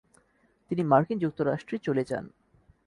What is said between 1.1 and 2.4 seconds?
যুক্তরাষ্ট্রে চলে যান।